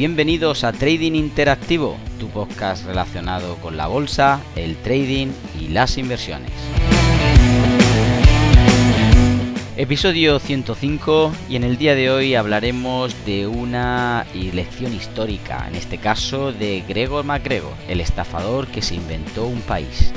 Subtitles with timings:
[0.00, 5.26] Bienvenidos a Trading Interactivo, tu podcast relacionado con la bolsa, el trading
[5.60, 6.50] y las inversiones.
[9.76, 15.98] Episodio 105 y en el día de hoy hablaremos de una lección histórica, en este
[15.98, 20.14] caso de Gregor MacGregor, el estafador que se inventó un país.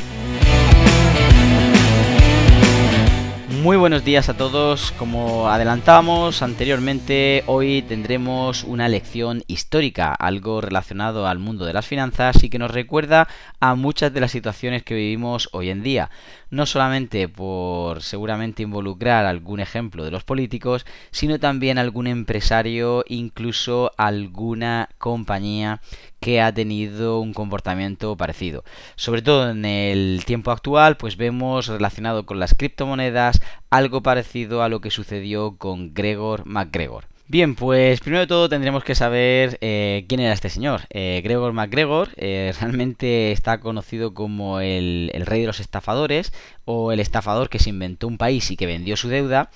[3.64, 4.92] Muy buenos días a todos.
[4.92, 12.44] Como adelantábamos anteriormente, hoy tendremos una lección histórica, algo relacionado al mundo de las finanzas
[12.44, 13.30] y que nos recuerda
[13.62, 16.10] a muchas de las situaciones que vivimos hoy en día.
[16.50, 23.94] No solamente por seguramente involucrar algún ejemplo de los políticos, sino también algún empresario, incluso
[23.96, 25.80] alguna compañía
[26.24, 28.64] que ha tenido un comportamiento parecido.
[28.96, 34.70] Sobre todo en el tiempo actual, pues vemos relacionado con las criptomonedas algo parecido a
[34.70, 37.08] lo que sucedió con Gregor MacGregor.
[37.28, 40.82] Bien, pues primero de todo tendremos que saber eh, quién era este señor.
[40.92, 46.32] Eh, Gregor MacGregor eh, realmente está conocido como el, el, rey de los estafadores
[46.64, 49.50] o el estafador que se inventó un país y que vendió su deuda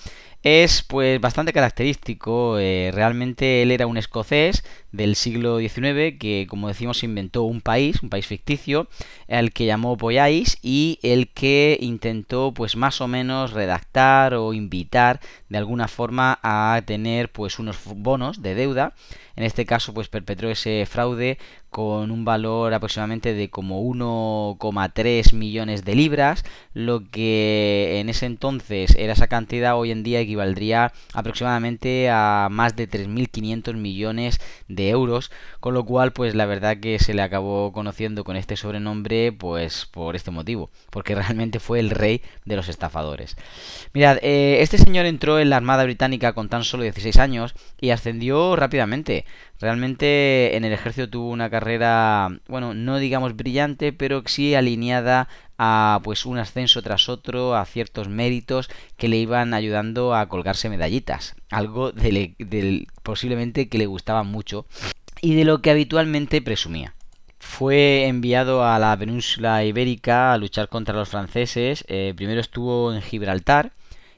[0.47, 2.57] es pues bastante característico.
[2.57, 8.01] Eh, realmente él era un escocés del siglo XIX que, como decimos, inventó un país,
[8.01, 8.87] un país ficticio,
[9.27, 15.19] al que llamó Boyais y el que intentó pues más o menos redactar o invitar
[15.49, 18.93] de alguna forma a tener pues unos bonos de deuda.
[19.35, 21.37] En este caso pues perpetró ese fraude
[21.69, 28.95] con un valor aproximadamente de como 1,3 millones de libras, lo que en ese entonces
[28.97, 35.31] era esa cantidad, hoy en día equivaldría aproximadamente a más de 3.500 millones de euros,
[35.59, 39.85] con lo cual pues la verdad que se le acabó conociendo con este sobrenombre pues
[39.85, 43.35] por este motivo, porque realmente fue el rey de los estafadores.
[43.93, 47.89] Mirad, eh, este señor entró en la Armada Británica con tan solo 16 años y
[47.89, 49.25] ascendió rápidamente.
[49.59, 51.56] Realmente en el ejército tuvo una carrera,
[52.47, 58.09] bueno, no digamos brillante, pero sí alineada a pues un ascenso tras otro, a ciertos
[58.09, 64.65] méritos que le iban ayudando a colgarse medallitas, algo del, posiblemente que le gustaba mucho
[65.21, 66.93] y de lo que habitualmente presumía.
[67.39, 71.85] Fue enviado a la península ibérica a luchar contra los franceses.
[71.87, 73.71] Eh, primero estuvo en Gibraltar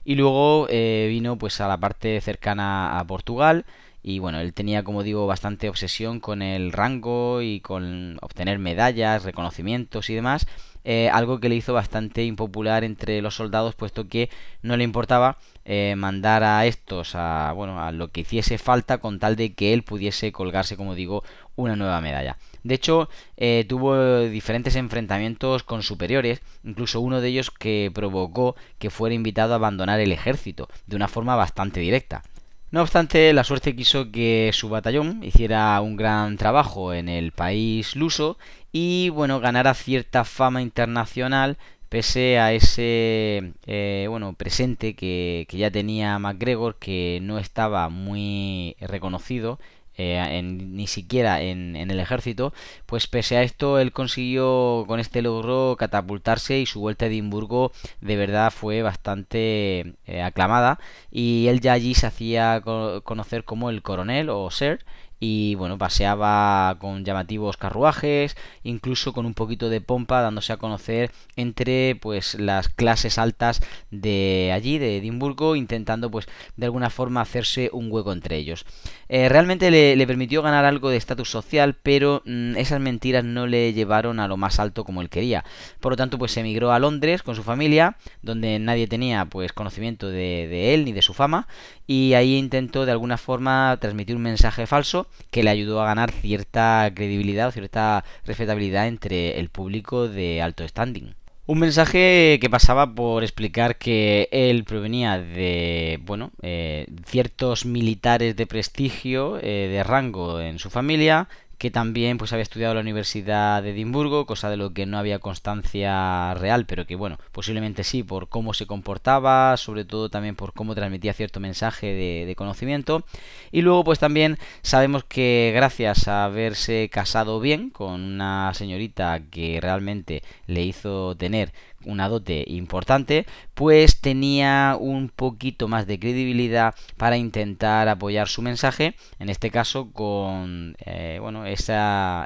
[0.04, 3.66] y luego eh, vino pues a la parte cercana a Portugal
[4.02, 9.24] y bueno, él tenía, como digo, bastante obsesión con el rango y con obtener medallas,
[9.24, 10.48] reconocimientos y demás.
[10.86, 14.30] Eh, algo que le hizo bastante impopular entre los soldados, puesto que
[14.62, 19.20] no le importaba eh, mandar a estos a, bueno, a lo que hiciese falta con
[19.20, 21.24] tal de que él pudiese colgarse, como digo,
[21.58, 22.38] una nueva medalla.
[22.64, 28.90] De hecho, eh, tuvo diferentes enfrentamientos con superiores, incluso uno de ellos que provocó que
[28.90, 32.24] fuera invitado a abandonar el ejército de una forma bastante directa.
[32.72, 37.96] No obstante, la suerte quiso que su batallón hiciera un gran trabajo en el país
[37.96, 38.38] luso
[38.72, 41.58] y bueno, ganara cierta fama internacional
[41.90, 48.76] pese a ese eh, bueno presente que, que ya tenía MacGregor que no estaba muy
[48.80, 49.60] reconocido
[50.00, 52.54] eh, ni siquiera en, el ejército,
[52.86, 57.74] pues pese a esto él consiguió con este logro catapultarse y su vuelta a Edimburgo
[58.00, 60.80] de verdad fue bastante eh, aclamada.
[61.12, 62.62] Y él ya allí se hacía
[63.04, 64.86] conocer como el coronel o ser
[65.20, 71.12] y bueno, paseaba con llamativos carruajes, incluso con un poquito de pompa, dándose a conocer
[71.36, 77.70] entre pues las clases altas de allí, de Edimburgo, intentando pues de alguna forma hacerse
[77.74, 78.66] un hueco entre ellos.
[79.10, 83.74] Eh, realmente le, permitió ganar algo de estatus social, pero mm, esas mentiras no le
[83.74, 85.44] llevaron a lo más alto como él quería.
[85.82, 89.52] Por lo tanto, pues se emigró a Londres con su familia, donde nadie tenía pues
[89.52, 91.48] conocimiento de, de él ni de su fama,
[91.88, 96.12] y ahí intentó de alguna forma transmitir un mensaje falso que le ayudó a ganar
[96.12, 101.14] cierta credibilidad o cierta respetabilidad entre el público de alto standing.
[101.46, 108.46] Un mensaje que pasaba por explicar que él provenía de, bueno, eh, ciertos militares de
[108.46, 111.28] prestigio, eh, de rango en su familia,
[111.60, 114.98] que también pues había estudiado en la Universidad de Edimburgo, cosa de lo que no
[114.98, 120.38] había constancia real, pero que bueno, posiblemente sí, por cómo se comportaba, sobre todo también
[120.38, 123.04] por cómo transmitía cierto mensaje de, de conocimiento.
[123.52, 129.60] Y luego pues también sabemos que gracias a haberse casado bien con una señorita que
[129.62, 131.52] realmente le hizo tener
[131.86, 138.96] una dote importante, pues tenía un poquito más de credibilidad para intentar apoyar su mensaje,
[139.20, 141.74] en este caso con eh, bueno ese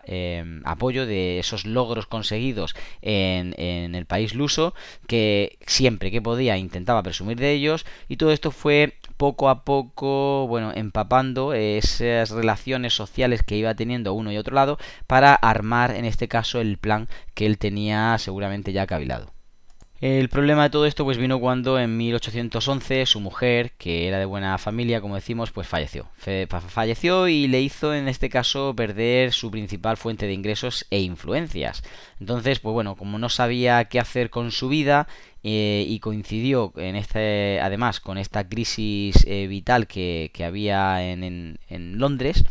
[0.06, 3.54] em, apoyo de esos logros conseguidos en,
[3.96, 4.74] el país luso,
[5.08, 10.48] que siempre que podía intentaba presumir de ellos, y todo esto fue poco a poco,
[10.48, 14.78] bueno, empapando esas relaciones sociales que iba teniendo uno y otro lado
[15.08, 19.34] para armar, en este caso, el plan que él tenía seguramente ya cavilado.
[20.04, 24.26] El problema de todo esto pues vino cuando en 1811 su mujer, que era de
[24.26, 26.10] buena familia, como decimos, pues falleció.
[26.68, 31.84] falleció y le hizo en este caso perder su principal fuente de ingresos e influencias.
[32.20, 35.08] Entonces, pues bueno, como no sabía qué hacer con su vida
[35.42, 41.98] eh, y coincidió en este, además con esta crisis eh, vital que, había en, en
[41.98, 42.44] Londres,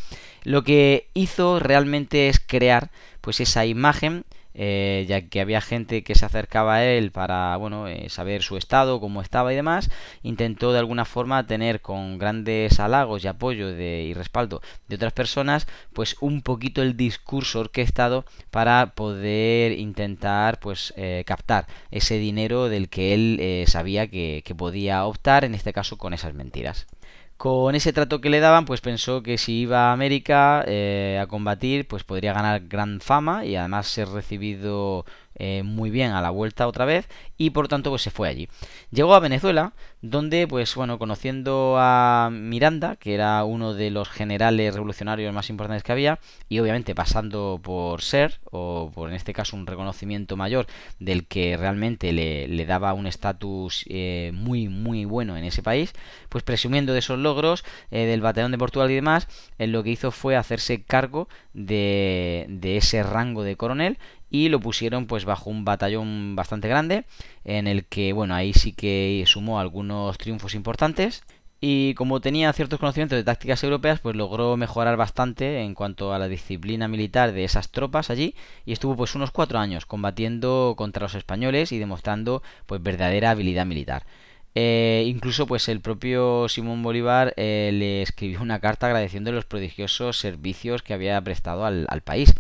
[0.43, 2.91] lo que hizo realmente es crear
[3.21, 7.89] pues esa imagen eh, ya que había gente que se acercaba a él para bueno
[7.89, 9.91] eh, saber su estado, cómo estaba y demás,
[10.23, 15.13] intentó de alguna forma tener con grandes halagos y apoyo de, y respaldo de otras
[15.13, 22.69] personas, pues un poquito el discurso orquestado para poder intentar pues eh, captar ese dinero
[22.69, 26.87] del que él sabía que podía optar, en este caso con esas mentiras.
[27.37, 31.27] Con ese trato que le daban, pues pensó que si iba a América eh, a
[31.27, 36.31] combatir, pues podría ganar gran fama y además ser recibido eh, muy bien a la
[36.31, 38.49] vuelta otra vez y por tanto pues se fue allí.
[38.91, 44.75] Llegó a Venezuela donde pues bueno conociendo a Miranda que era uno de los generales
[44.75, 46.19] revolucionarios más importantes que había
[46.49, 50.67] y obviamente pasando por ser o por en este caso un reconocimiento mayor
[50.99, 55.93] del que realmente le, daba un estatus eh, muy muy bueno en ese país
[56.29, 60.11] pues presumiendo de esos logros eh, del batallón de Portugal y demás lo que hizo
[60.11, 63.99] fue hacerse cargo de, de ese rango de coronel
[64.33, 67.05] y lo pusieron pues bajo un batallón bastante grande
[67.45, 71.23] en el que bueno ahí sí que sumó algunos triunfos importantes
[71.65, 76.19] y como tenía ciertos conocimientos de tácticas europeas, pues logró mejorar bastante en cuanto a
[76.19, 78.35] la disciplina militar de esas tropas allí
[78.67, 83.65] y estuvo pues unos cuatro años combatiendo contra los españoles y demostrando pues verdadera habilidad
[83.65, 84.05] militar.
[84.55, 90.19] Eh, incluso pues el propio Simón Bolívar eh, le escribió una carta agradeciendo los prodigiosos
[90.19, 92.35] servicios que había prestado al, país.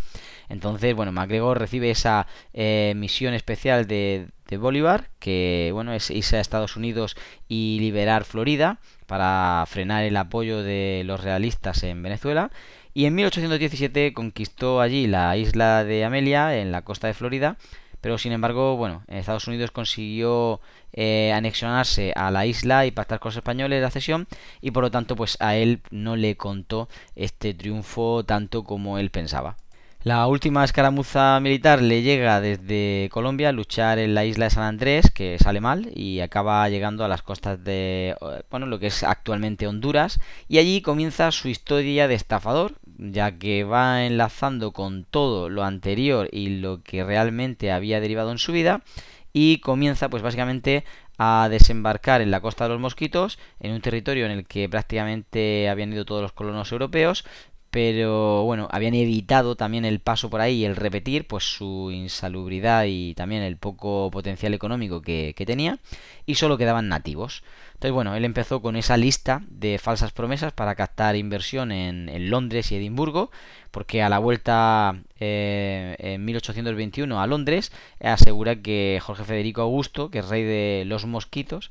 [0.53, 4.29] Entonces, bueno, MacGregor recibe esa eh, misión especial de,
[4.59, 7.17] Bolívar, que bueno, es irse a Estados Unidos
[7.49, 12.51] y liberar Florida para frenar el apoyo de los realistas en Venezuela.
[12.93, 17.57] Y en 1817 conquistó allí la isla de Amelia, en la costa de Florida,
[18.03, 20.61] pero sin embargo, bueno, en Estados Unidos consiguió
[20.93, 24.27] eh, anexionarse a la isla y pactar con los españoles la cesión
[24.61, 29.09] y por lo tanto pues a él no le contó este triunfo tanto como él
[29.09, 29.57] pensaba.
[30.05, 34.65] La última escaramuza militar le llega desde Colombia a luchar en la isla de San
[34.65, 38.17] Andrés, que sale mal y acaba llegando a las costas de
[38.51, 40.19] bueno, lo que es actualmente Honduras.
[40.49, 46.29] Y allí comienza su historia de estafador, ya que va enlazando con todo lo anterior
[46.33, 48.83] y lo que realmente había derivado en su vida
[49.33, 50.85] y comienza pues básicamente
[51.19, 55.69] a desembarcar en la costa de los mosquitos, en un territorio en el que prácticamente
[55.69, 57.25] habían ido todos los colonos europeos,
[57.73, 62.85] pero bueno, habían evitado también el paso por ahí y el repetir, pues su insalubridad
[62.87, 65.79] y también el poco potencial económico que, tenía,
[66.27, 67.43] y solo quedaban nativos.
[67.73, 72.71] Entonces, bueno, él empezó con esa lista de falsas promesas para captar inversión en, Londres
[72.73, 73.31] y Edimburgo,
[73.73, 80.21] porque a la vuelta eh, en 1821 a Londres asegura que Jorge Federico Augusto, que
[80.21, 81.71] es rey de los mosquitos,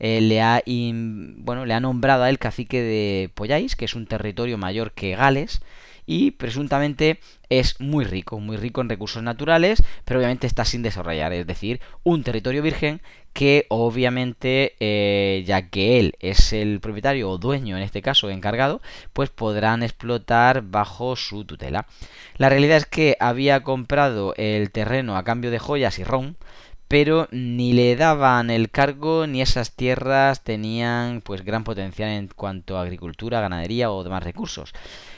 [0.00, 4.58] eh, le, ha bueno, le ha nombrado a cacique de Pollais, que es un territorio
[4.58, 5.60] mayor que Gales,
[6.06, 11.32] y presuntamente es muy rico, muy rico en recursos naturales, pero obviamente está sin desarrollar,
[11.32, 13.00] es decir, un territorio virgen
[13.32, 18.82] que obviamente, eh, ya que él es el propietario o dueño, en este caso encargado,
[19.12, 21.86] pues podrán explotar bajo su tutela.
[22.36, 26.36] La realidad es que había comprado el terreno a cambio de joyas y ron,
[26.92, 32.76] pero ni le daban el cargo ni esas tierras tenían pues gran potencial en cuanto
[32.76, 34.74] a agricultura, ganadería o demás recursos.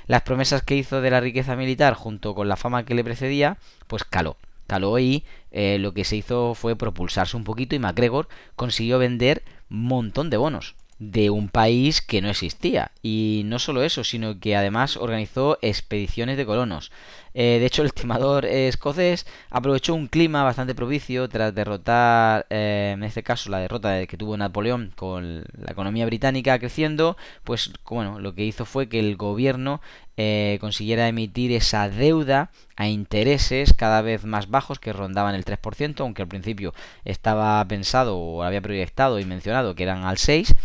[0.07, 3.59] Las promesas que hizo de la riqueza militar junto con la fama que le precedía,
[3.89, 4.37] pues caló.
[4.69, 9.43] Caló y eh, lo que se hizo fue propulsarse un poquito y MacGregor consiguió vender
[9.69, 12.93] un montón de bonos de un país que no existía.
[13.03, 16.93] Y no solo eso, sino que además organizó expediciones de colonos.
[17.35, 23.03] Eh, de hecho, el timador escocés aprovechó un clima bastante propicio tras derrotar, eh, en
[23.03, 27.17] este caso, la derrota que tuvo Napoleón con la economía británica creciendo.
[27.43, 29.81] Pues bueno, lo que hizo fue que el gobierno
[30.17, 36.01] eh, consiguiera emitir esa deuda a intereses cada vez más bajos que rondaban el 3%,
[36.01, 36.73] aunque al principio
[37.05, 40.57] estaba pensado o había proyectado y mencionado que eran al 6%.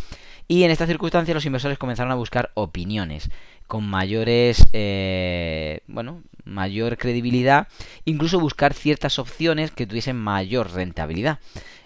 [0.52, 3.30] Y en esta circunstancia los inversores comenzaron a buscar opiniones
[3.68, 7.68] con mayores, eh, bueno, mayor credibilidad,
[8.04, 11.38] incluso buscar ciertas opciones que tuviesen mayor rentabilidad.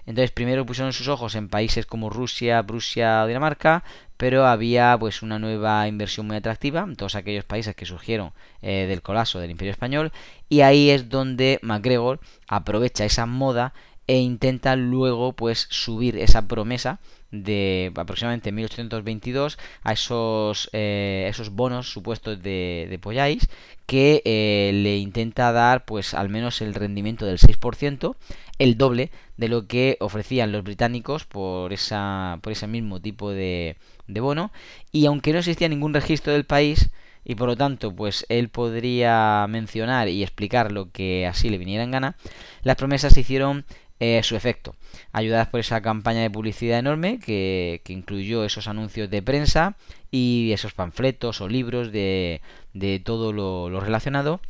[0.06, 3.84] Entonces primero pusieron sus ojos en países como Rusia, Prusia o Dinamarca,
[4.16, 8.86] pero había pues una nueva inversión muy atractiva en todos aquellos países que surgieron eh,
[8.88, 10.14] del colapso del Imperio Español
[10.48, 13.74] y ahí es donde MacGregor aprovecha esa moda
[14.08, 17.00] e intenta luego pues subir esa promesa
[17.32, 23.50] de aproximadamente 1822 a esos, eh, esos bonos supuestos de, de Polláis
[23.88, 28.16] que eh, le intenta dar pues al menos el rendimiento del 6%,
[28.60, 33.78] el doble de lo que ofrecían los británicos por, esa, por ese mismo tipo de,
[34.08, 34.52] de bono.
[34.92, 36.90] Y aunque no existía ningún registro del país
[37.26, 41.84] y por lo tanto pues él podría mencionar y explicar lo que así le viniera
[41.84, 42.16] en gana,
[42.64, 43.66] las promesas se hicieron
[44.04, 44.76] eh, su efecto,
[45.14, 49.78] ayudadas por esa campaña de publicidad enorme que, incluyó esos anuncios de prensa
[50.12, 52.42] y esos panfletos o libros de,
[52.74, 54.42] de todo lo relacionado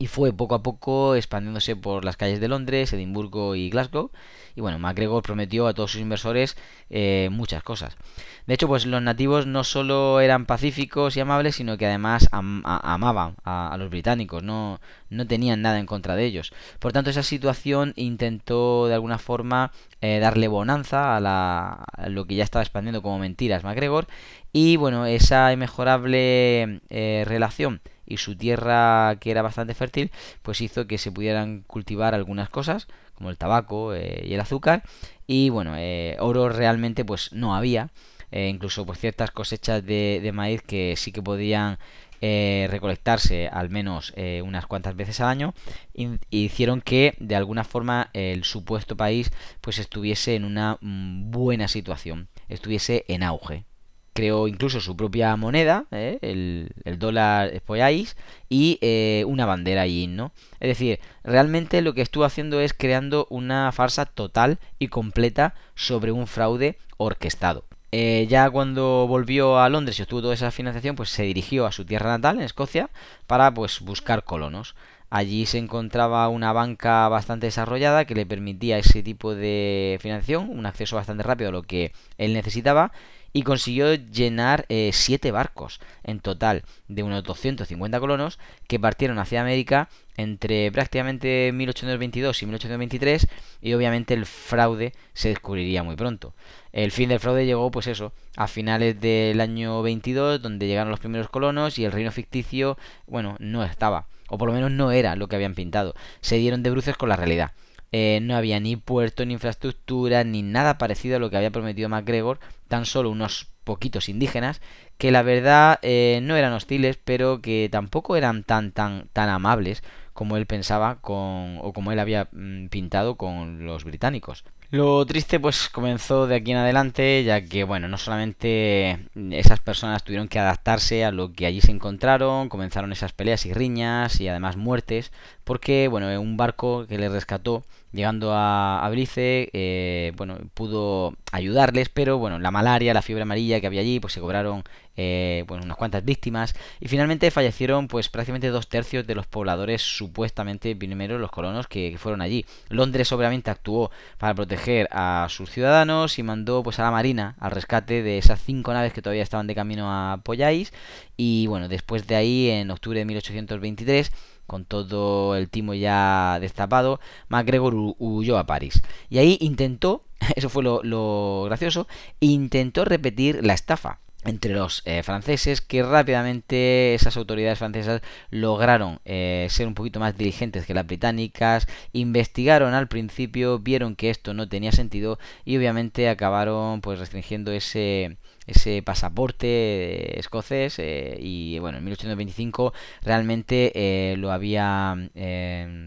[0.00, 4.10] y fue poco a poco expandiéndose por las calles de Londres, Edimburgo y Glasgow.
[4.56, 6.56] Y bueno, MacGregor prometió a todos sus inversores
[6.88, 7.98] eh, muchas cosas.
[8.46, 13.36] De hecho, pues los nativos no solo eran pacíficos y amables, sino que además amaban
[13.44, 14.80] a, los británicos, no,
[15.10, 16.54] no tenían nada en contra de ellos.
[16.78, 22.36] Por tanto, esa situación intentó de alguna forma eh, darle bonanza a, la, lo que
[22.36, 24.06] ya estaba expandiendo como mentiras MacGregor.
[24.50, 30.10] Y bueno, esa inmejorable eh, relación y su tierra que era bastante fértil
[30.42, 34.82] pues hizo que se pudieran cultivar algunas cosas como el tabaco eh, y el azúcar.
[35.26, 37.90] Y bueno eh, oro realmente pues no había.
[38.32, 41.78] Eh, incluso pues ciertas cosechas de, maíz que sí que podían
[42.22, 44.12] recolectarse al menos
[44.44, 45.54] unas cuantas veces al año
[45.94, 51.66] y, hicieron que de alguna forma el supuesto país pues estuviese en una mm, buena
[51.66, 53.64] situación estuviese en auge
[54.12, 56.18] creó incluso su propia moneda, ¿eh?
[56.22, 58.16] el, dólar Spoyais,
[58.48, 60.32] y eh, una bandera allí, ¿no?
[60.58, 66.12] Es decir, realmente lo que estuvo haciendo es creando una farsa total y completa sobre
[66.12, 67.64] un fraude orquestado.
[67.92, 71.72] Eh, ya cuando volvió a Londres y obtuvo toda esa financiación, pues se dirigió a
[71.72, 72.90] su tierra natal, en Escocia,
[73.26, 74.76] para pues buscar colonos.
[75.10, 80.66] Allí se encontraba una banca bastante desarrollada que le permitía ese tipo de financiación, un
[80.66, 82.92] acceso bastante rápido a lo que él necesitaba
[83.32, 89.40] y consiguió llenar eh, siete barcos en total de unos 250 colonos que partieron hacia
[89.40, 93.26] América entre prácticamente 1822 y 1823
[93.62, 96.34] y obviamente el fraude se descubriría muy pronto.
[96.72, 101.00] El fin del fraude llegó pues eso, a finales del año 22 donde llegaron los
[101.00, 105.16] primeros colonos y el reino ficticio, bueno, no estaba, o por lo menos no era
[105.16, 105.94] lo que habían pintado.
[106.20, 107.52] Se dieron de bruces con la realidad.
[107.92, 111.88] Eh, no había ni puerto, ni infraestructura, ni nada parecido a lo que había prometido
[111.88, 114.60] MacGregor, tan solo unos poquitos indígenas,
[114.98, 119.82] que la verdad eh, no eran hostiles, pero que tampoco eran tan tan tan amables
[120.12, 124.44] como él pensaba con o como él había mm, pintado con los británicos.
[124.72, 129.00] Lo triste pues comenzó de aquí en adelante, ya que bueno, no solamente
[129.32, 133.52] esas personas tuvieron que adaptarse a lo que allí se encontraron, comenzaron esas peleas y
[133.52, 135.10] riñas y además muertes,
[135.42, 142.18] porque bueno, un barco que les rescató llegando a, a eh, bueno, pudo ayudarles, pero
[142.18, 144.62] bueno, la malaria, la fiebre amarilla que había allí, pues se cobraron
[145.02, 149.80] eh, bueno, unas cuantas víctimas y finalmente fallecieron pues prácticamente dos tercios de los pobladores
[149.80, 152.44] supuestamente primeros los colonos que, fueron allí.
[152.68, 157.52] Londres obviamente actuó para proteger a sus ciudadanos y mandó pues a la marina al
[157.52, 160.70] rescate de esas cinco naves que todavía estaban de camino a Poyais
[161.16, 164.12] y bueno, después de ahí en octubre de 1823
[164.46, 168.82] con todo el timo ya destapado, MacGregor huyó a París.
[169.08, 170.04] Y ahí intentó,
[170.36, 171.86] eso fue lo, lo gracioso,
[172.20, 179.46] intentó repetir la estafa entre los eh, franceses que rápidamente esas autoridades francesas lograron eh,
[179.50, 184.48] ser un poquito más diligentes que las británicas investigaron al principio vieron que esto no
[184.48, 191.84] tenía sentido y obviamente acabaron pues restringiendo ese ese pasaporte escocés eh, y bueno en
[191.84, 194.96] 1825 realmente lo había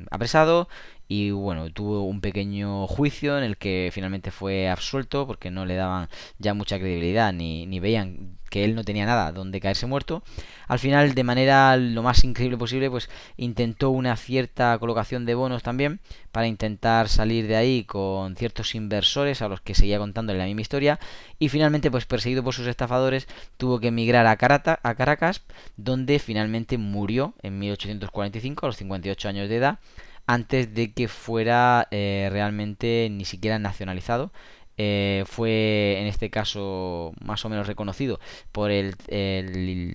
[0.09, 0.69] apresado
[1.13, 5.75] y bueno, tuvo un pequeño juicio en el que finalmente fue absuelto porque no le
[5.75, 10.23] daban ya mucha credibilidad ni, veían que él no tenía nada donde caerse muerto.
[10.67, 15.61] Al final, de manera lo más increíble posible, pues intentó una cierta colocación de bonos
[15.61, 15.99] también
[16.31, 20.61] para intentar salir de ahí con ciertos inversores a los que seguía contándole la misma
[20.61, 20.99] historia
[21.37, 23.27] y finalmente, pues perseguido por sus estafadores,
[23.57, 25.43] tuvo que emigrar a, a Caracas,
[25.77, 29.79] donde finalmente murió en 1845 a los 58 años de edad
[30.25, 34.31] antes de que fuera eh, realmente ni siquiera nacionalizado.
[34.75, 38.19] Eh, fue en este caso más o menos reconocido
[38.51, 38.95] por el,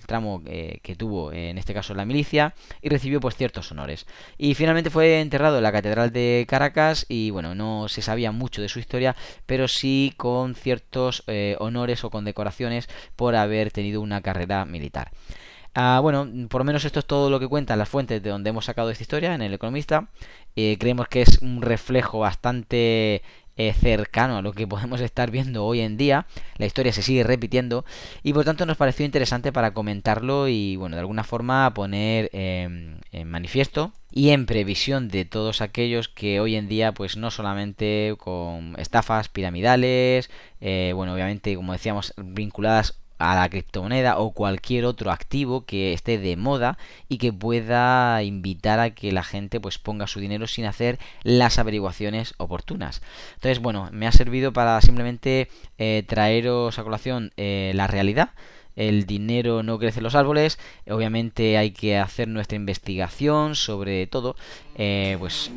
[0.07, 4.05] tramo eh, que tuvo en este caso la milicia y recibió pues ciertos honores.
[4.37, 8.61] Y finalmente fue enterrado en la catedral de Caracas y bueno no se sabía mucho
[8.61, 11.25] de su historia pero sí con ciertos
[11.59, 15.11] honores o condecoraciones por haber tenido una carrera militar
[15.73, 18.49] Ah, bueno, por lo menos esto es todo lo que cuentan las fuentes de donde
[18.49, 20.09] hemos sacado esta historia en el Economista.
[20.55, 23.21] creemos que es un reflejo bastante
[23.59, 26.25] eh, cercano a lo que podemos estar viendo hoy en día.
[26.57, 27.85] La historia se sigue repitiendo
[28.23, 33.01] y por tanto nos pareció interesante para comentarlo y bueno, de alguna forma poner en
[33.25, 38.75] manifiesto y en previsión de todos aquellos que hoy en día pues no solamente con
[38.79, 40.29] estafas piramidales,
[40.61, 46.17] eh, bueno obviamente como decíamos vinculadas a la criptomoneda o cualquier otro activo que esté
[46.17, 50.65] de moda y que pueda invitar a que la gente pues ponga su dinero sin
[50.65, 53.01] hacer las averiguaciones oportunas.
[53.35, 58.31] Entonces, bueno, me ha servido para simplemente eh, traeros a colación eh, la realidad
[58.79, 60.57] el dinero no crece en los árboles,
[60.87, 64.37] obviamente hay que hacer nuestra investigación sobre todo,
[64.81, 65.51] eh, pues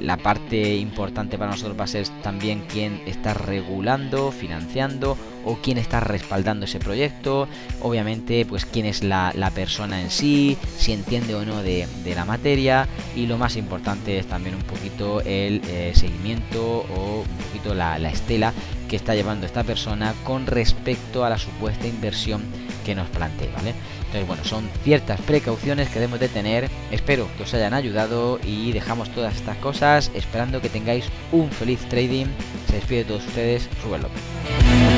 [0.00, 5.78] la parte importante para nosotros va a ser también quién está regulando, financiando o quién
[5.78, 7.48] está respaldando ese proyecto,
[7.80, 12.88] obviamente pues quién es la, persona en sí, si entiende o no de, la materia
[13.14, 17.98] y lo más importante es también un poquito el eh, seguimiento o un poquito la,
[17.98, 18.52] la estela
[18.88, 22.42] que está llevando esta persona con respecto a la supuesta inversión
[22.84, 23.74] que nos plantee, ¿vale?
[24.12, 26.68] Entonces, bueno, son ciertas precauciones que debemos de tener.
[26.90, 31.80] Espero que os hayan ayudado y dejamos todas estas cosas esperando que tengáis un feliz
[31.88, 32.26] trading.
[32.68, 34.91] Se despide de todos ustedes, Rubén López.